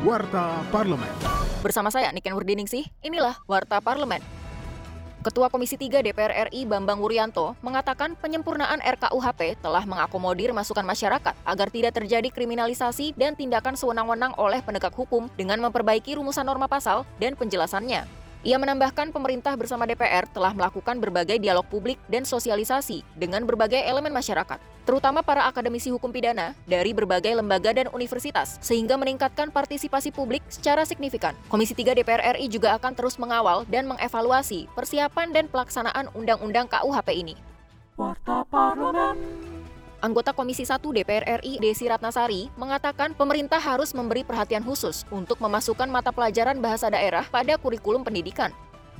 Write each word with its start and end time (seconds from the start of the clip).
Warta 0.00 0.64
Parlemen. 0.72 1.12
Bersama 1.60 1.92
saya 1.92 2.08
Niken 2.08 2.32
Wurdiningsih, 2.32 2.88
inilah 3.04 3.36
Warta 3.44 3.84
Parlemen. 3.84 4.24
Ketua 5.20 5.52
Komisi 5.52 5.76
3 5.76 6.00
DPR 6.00 6.48
RI 6.48 6.64
Bambang 6.64 7.04
Wuryanto 7.04 7.52
mengatakan 7.60 8.16
penyempurnaan 8.16 8.80
RKUHP 8.80 9.60
telah 9.60 9.84
mengakomodir 9.84 10.56
masukan 10.56 10.88
masyarakat 10.88 11.36
agar 11.44 11.68
tidak 11.68 12.00
terjadi 12.00 12.32
kriminalisasi 12.32 13.12
dan 13.12 13.36
tindakan 13.36 13.76
sewenang-wenang 13.76 14.32
oleh 14.40 14.64
penegak 14.64 14.96
hukum 14.96 15.28
dengan 15.36 15.60
memperbaiki 15.68 16.16
rumusan 16.16 16.48
norma 16.48 16.64
pasal 16.64 17.04
dan 17.20 17.36
penjelasannya. 17.36 18.08
Ia 18.40 18.56
menambahkan 18.56 19.12
pemerintah 19.12 19.52
bersama 19.52 19.84
DPR 19.84 20.24
telah 20.32 20.56
melakukan 20.56 20.96
berbagai 20.96 21.36
dialog 21.36 21.68
publik 21.68 22.00
dan 22.08 22.24
sosialisasi 22.24 23.04
dengan 23.20 23.44
berbagai 23.44 23.84
elemen 23.84 24.16
masyarakat, 24.16 24.56
terutama 24.90 25.22
para 25.22 25.46
akademisi 25.46 25.86
hukum 25.94 26.10
pidana 26.10 26.50
dari 26.66 26.90
berbagai 26.90 27.30
lembaga 27.38 27.70
dan 27.70 27.86
universitas, 27.94 28.58
sehingga 28.58 28.98
meningkatkan 28.98 29.54
partisipasi 29.54 30.10
publik 30.10 30.42
secara 30.50 30.82
signifikan. 30.82 31.38
Komisi 31.46 31.78
3 31.78 31.94
DPR 31.94 32.34
RI 32.34 32.50
juga 32.50 32.74
akan 32.74 32.98
terus 32.98 33.14
mengawal 33.14 33.62
dan 33.70 33.86
mengevaluasi 33.86 34.66
persiapan 34.74 35.30
dan 35.30 35.46
pelaksanaan 35.46 36.10
Undang-Undang 36.10 36.66
KUHP 36.66 37.08
ini. 37.14 37.38
Warta 37.94 38.42
Parlemen. 38.50 39.14
Anggota 40.02 40.34
Komisi 40.34 40.66
1 40.66 40.82
DPR 40.82 41.38
RI 41.38 41.62
Desi 41.62 41.86
Ratnasari 41.86 42.50
mengatakan 42.58 43.14
pemerintah 43.14 43.62
harus 43.62 43.94
memberi 43.94 44.26
perhatian 44.26 44.66
khusus 44.66 45.06
untuk 45.14 45.38
memasukkan 45.38 45.86
mata 45.86 46.10
pelajaran 46.10 46.58
bahasa 46.58 46.90
daerah 46.90 47.22
pada 47.30 47.54
kurikulum 47.62 48.02
pendidikan. 48.02 48.50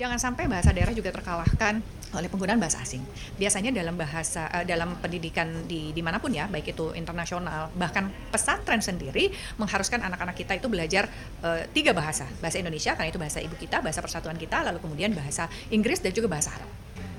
Jangan 0.00 0.16
sampai 0.16 0.48
bahasa 0.48 0.72
daerah 0.72 0.96
juga 0.96 1.12
terkalahkan 1.12 1.84
oleh 2.16 2.30
penggunaan 2.30 2.58
bahasa 2.58 2.80
asing. 2.80 3.02
Biasanya 3.36 3.74
dalam 3.74 3.98
bahasa 3.98 4.46
uh, 4.50 4.64
dalam 4.64 4.96
pendidikan 5.02 5.66
di 5.66 5.90
di 5.92 6.02
mana 6.02 6.22
pun 6.22 6.30
ya, 6.30 6.46
baik 6.48 6.74
itu 6.74 6.94
internasional, 6.94 7.70
bahkan 7.74 8.08
pesantren 8.30 8.80
sendiri 8.80 9.34
mengharuskan 9.58 10.00
anak-anak 10.02 10.38
kita 10.38 10.56
itu 10.58 10.66
belajar 10.70 11.10
uh, 11.42 11.62
tiga 11.74 11.92
bahasa, 11.92 12.24
bahasa 12.38 12.62
Indonesia 12.62 12.94
karena 12.94 13.10
itu 13.10 13.20
bahasa 13.20 13.38
ibu 13.42 13.54
kita, 13.58 13.82
bahasa 13.82 14.00
persatuan 14.00 14.38
kita, 14.38 14.62
lalu 14.62 14.78
kemudian 14.80 15.12
bahasa 15.12 15.50
Inggris 15.68 16.00
dan 16.00 16.14
juga 16.14 16.30
bahasa 16.30 16.54
Arab 16.54 16.70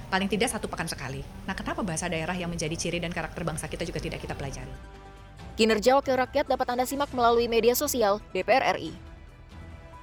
paling 0.05 0.29
tidak 0.29 0.53
satu 0.53 0.69
pekan 0.69 0.87
sekali. 0.87 1.19
Nah, 1.49 1.57
kenapa 1.57 1.81
bahasa 1.81 2.05
daerah 2.07 2.37
yang 2.37 2.47
menjadi 2.47 2.71
ciri 2.77 3.01
dan 3.01 3.11
karakter 3.11 3.41
bangsa 3.41 3.65
kita 3.67 3.83
juga 3.83 3.99
tidak 3.99 4.23
kita 4.23 4.37
pelajari? 4.37 4.71
Kinerja 5.55 5.95
Wakil 5.95 6.19
Rakyat 6.19 6.51
dapat 6.51 6.67
Anda 6.71 6.83
simak 6.83 7.11
melalui 7.15 7.47
media 7.47 7.75
sosial 7.79 8.19
DPR 8.35 8.75
RI. 8.75 9.14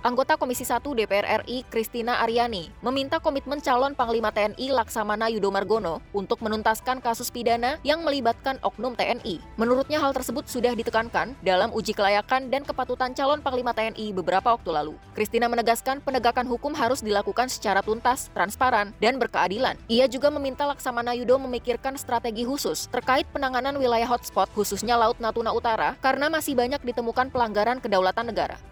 Anggota 0.03 0.35
Komisi 0.35 0.67
1 0.67 0.83
DPR 0.83 1.47
RI 1.47 1.63
Kristina 1.71 2.19
Aryani 2.27 2.75
meminta 2.83 3.23
komitmen 3.23 3.63
calon 3.63 3.95
Panglima 3.95 4.35
TNI 4.35 4.75
Laksamana 4.75 5.31
Yudo 5.31 5.55
Margono 5.55 6.03
untuk 6.11 6.43
menuntaskan 6.43 6.99
kasus 6.99 7.31
pidana 7.31 7.79
yang 7.87 8.03
melibatkan 8.03 8.59
oknum 8.67 8.99
TNI. 8.99 9.39
Menurutnya 9.55 10.03
hal 10.03 10.11
tersebut 10.11 10.51
sudah 10.51 10.75
ditekankan 10.75 11.39
dalam 11.47 11.71
uji 11.71 11.95
kelayakan 11.95 12.51
dan 12.51 12.67
kepatutan 12.67 13.15
calon 13.15 13.47
Panglima 13.47 13.71
TNI 13.71 14.11
beberapa 14.11 14.51
waktu 14.51 14.75
lalu. 14.75 14.99
Kristina 15.15 15.47
menegaskan 15.47 16.03
penegakan 16.03 16.51
hukum 16.51 16.75
harus 16.75 16.99
dilakukan 16.99 17.47
secara 17.47 17.79
tuntas, 17.79 18.27
transparan, 18.35 18.91
dan 18.99 19.23
berkeadilan. 19.23 19.79
Ia 19.87 20.11
juga 20.11 20.35
meminta 20.35 20.67
Laksamana 20.67 21.15
Yudo 21.15 21.39
memikirkan 21.47 21.95
strategi 21.95 22.43
khusus 22.43 22.91
terkait 22.91 23.31
penanganan 23.31 23.79
wilayah 23.79 24.11
hotspot 24.11 24.51
khususnya 24.51 24.99
Laut 24.99 25.23
Natuna 25.23 25.55
Utara 25.55 25.95
karena 26.03 26.27
masih 26.27 26.59
banyak 26.59 26.83
ditemukan 26.83 27.31
pelanggaran 27.31 27.79
kedaulatan 27.79 28.27
negara. 28.27 28.72